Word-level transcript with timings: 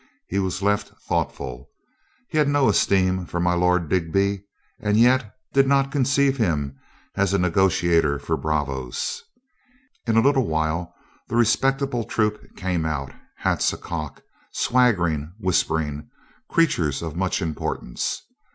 He 0.27 0.39
was 0.39 0.63
left 0.63 0.99
thoughtful. 1.03 1.69
He 2.27 2.39
had 2.39 2.47
no 2.47 2.67
esteem 2.67 3.27
for 3.27 3.39
my 3.39 3.53
Lord 3.53 3.87
Digby, 3.87 4.41
and 4.79 4.97
yet 4.97 5.31
did 5.53 5.67
not 5.67 5.91
conceive 5.91 6.37
him 6.37 6.75
as 7.13 7.35
a 7.35 7.37
negotiator 7.37 8.17
for 8.17 8.35
bravos. 8.35 9.21
In 10.07 10.17
a 10.17 10.21
little 10.21 10.47
while 10.47 10.91
the 11.27 11.35
respectable 11.35 12.03
troop 12.03 12.39
came 12.55 12.83
out, 12.83 13.11
hats 13.37 13.71
acock, 13.75 14.23
swaggering, 14.51 15.33
whispering, 15.37 16.09
creatures 16.49 17.03
of 17.03 17.15
much 17.15 17.39
importance. 17.39 18.23